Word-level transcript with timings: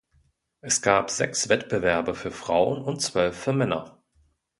Es 0.61 0.81
gab 0.81 1.11
sechs 1.11 1.47
Wettbewerbe 1.47 2.15
für 2.15 2.31
Frauen 2.31 2.81
und 2.83 3.03
zwölf 3.03 3.37
für 3.37 3.53
Männer. 3.53 4.01